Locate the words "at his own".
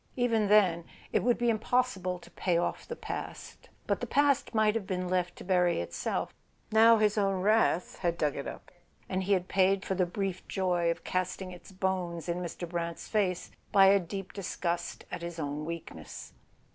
15.11-15.65